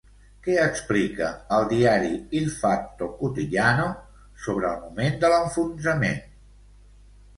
[0.45, 1.27] Què explica
[1.57, 2.09] el diari
[2.41, 3.87] Il Fatto Quotidiano
[4.47, 6.23] sobre el moment de l'enfonsament?